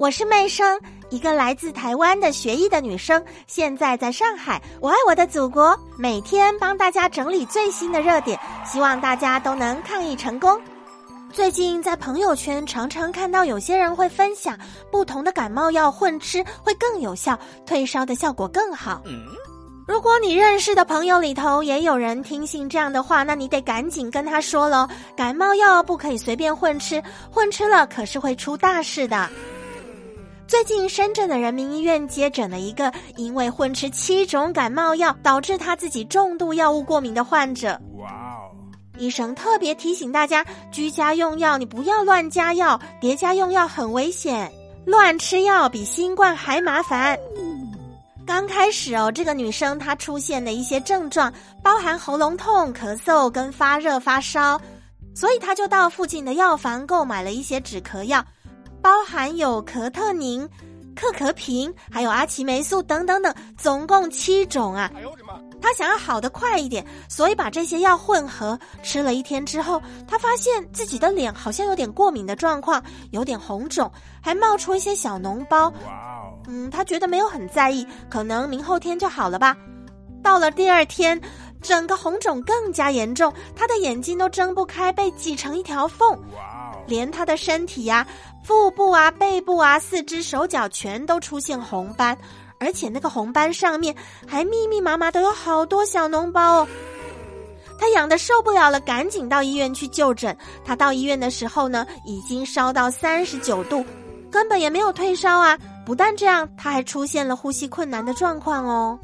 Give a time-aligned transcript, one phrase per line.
[0.00, 4.58] 我是妹生，一个来自台湾的学医的女生，现在在上海。
[4.80, 10.58] 我爱我的祖国，每天帮大家整理最新的热点，希望大家都能抗疫成功。
[11.30, 14.58] 最近在朋友圈常常看到有些人会分享
[14.90, 19.02] 不同的感冒药混吃会更有效，退烧的效果更好。
[19.86, 29.28] 如果你认识的朋友里头也有人听信这样的话，那你得赶紧跟他说喽，感冒药不可以随便混吃，混吃了可是会出大事的。
[30.50, 37.80] 最近，深圳的人民医院接诊了一个因为混吃七种感冒药，导致他自己重度药物过敏的患者。
[37.98, 38.50] 哇哦！
[38.98, 44.50] 医生特别提醒大家，居家用药你不要乱加药，叠加用药很危险，
[44.84, 47.16] 乱吃药比新冠还麻烦。
[48.26, 51.32] 刚开始哦，这个女生她出现的一些症状
[51.62, 54.60] 包含喉咙痛、咳嗽跟发热发烧，
[55.14, 58.24] 所以她就到附近的药房购买了一些止咳药。
[58.82, 60.48] 包含有可特宁、
[60.94, 64.90] 克可平，还有阿奇霉素等等等，总共七种啊！
[64.94, 65.34] 哎呦我的妈！
[65.62, 73.90] 他想要好的快一点，所以把这些药混合吃了一天之后，他发现自己的脸好像有点过敏的状况，有点红肿，
[74.22, 75.70] 还冒出一些小脓包。
[76.48, 79.54] 嗯，他觉得没有很在意，可能明后天就好了吧。
[80.22, 81.20] 到了第二天，
[81.60, 86.18] 整个红肿更加严重，他的眼睛都睁不开，被挤成一条缝。
[86.80, 86.86] 哇！
[86.86, 88.06] 连他的身体呀、
[88.42, 92.16] 腹部啊、背部啊、四肢、手脚全都出现红斑，
[92.58, 93.94] 而且那个红斑上面
[94.26, 96.68] 还密密麻麻的有好多小脓包哦。
[97.78, 100.36] 他痒的受不了了，赶紧到医院去就诊。
[100.64, 103.82] 他到医院的时候呢，已经烧到三十九度，
[104.30, 105.58] 根本也没有退烧啊。
[105.86, 108.98] 不但这样，他还出现了呼吸困难的状况哦。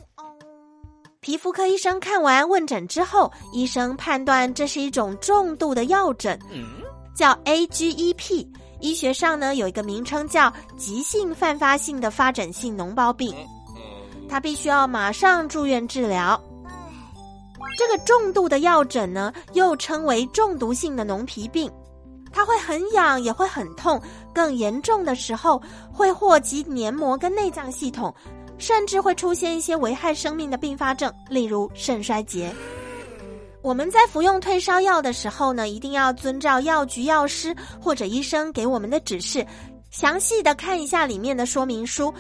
[1.21, 6.39] 皮肤科医生看完问诊之后，医生判断这是一种重度的药疹。
[7.17, 8.47] 叫 AGEP，
[8.81, 13.35] 医学上呢有一个名称叫急性泛发性的发展性脓包病，
[14.29, 16.39] 他必须要马上住院治疗。
[17.79, 21.71] 这个重度的药疹呢，又称为中毒性的脓皮病，
[22.33, 24.01] 它会很痒，也会很痛，
[24.35, 25.61] 更严重的时候
[25.91, 28.15] 会祸及黏膜跟内脏系统，
[28.59, 32.55] 甚至会出现一些危害生命的并发症，例如肾衰竭。
[33.67, 39.45] 我们在服用退烧药的时候呢，一定要遵照药局药师或者医生给我们的指示，
[39.91, 42.15] 详细的看一下里面的说明书，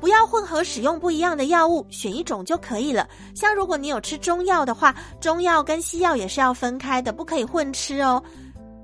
[0.00, 3.06] 不要混合使用不一样的药物，选一种就可以了。
[3.34, 8.22] 像如果你有吃中药的话，中药跟西药也是要分开的，不可以混吃哦。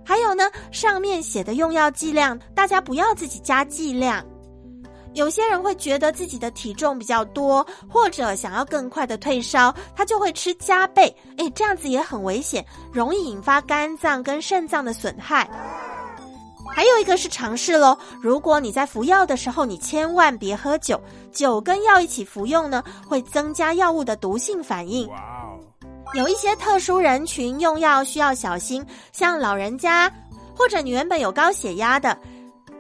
[0.05, 4.23] 还有呢，上面写的用药剂量，大家不要自己加剂量。
[5.17, 11.15] 有些人会觉得自己的体重比较多，或者想要更快的退烧，他就会吃加倍。
[11.39, 12.63] 哎，这样子也很危险，
[12.93, 15.49] 容易引发肝脏跟肾脏的损害。
[16.75, 21.01] 还有一个是尝试喽，如果你在服药的时候，你千万别喝酒，
[21.33, 25.09] 酒跟药一起服用呢，会增加药物的毒性反应。
[26.13, 30.13] 有一些特殊人群用药需要小心，像老人家，
[30.55, 32.15] 或者你原本有高血压的。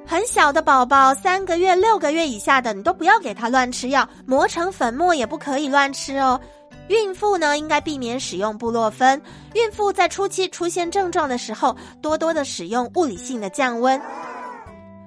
[0.08, 6.40] 很小的宝宝，三个月、六个月以下的，你都不要给他乱吃药，磨成粉末也不可以乱吃哦。
[6.86, 9.20] 孕妇呢，应该避免使用布洛芬。
[9.54, 14.00] 孕妇在初期出现症状的时候，多多的使用物理性的降温。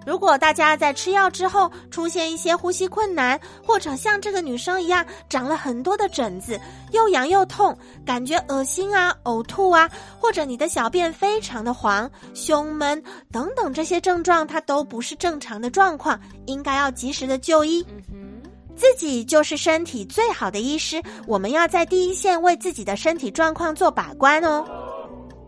[0.10, 6.60] 如果大家在吃药之后出现一些呼吸困难，或者像这个女生一样长了很多的疹子，
[6.94, 9.88] 又痒又痛，感觉恶心啊、呕吐啊，
[10.20, 13.00] 或者你的小便非常的黄、胸闷
[13.32, 17.86] 等等这些症状，它都不是正常的状况，应该要及时的就医。
[18.76, 24.66] 自己就是身体最好的医师，我们要在第一线为自己的身体状况做把关哦。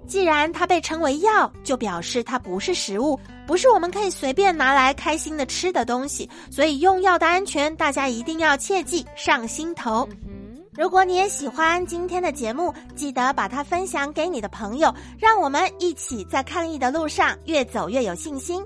[0.05, 3.17] 既然它被称为药，就表示它不是食物，
[3.51, 6.29] 不是我们可以随便拿来开心的吃的东西。
[6.49, 10.07] 所以用药的安全，大家一定要切记上心头。
[10.77, 18.63] 如果你也喜欢今天的节目，记得把它分享给你的朋友，让我们一起在抗疫的路上越走越有信心。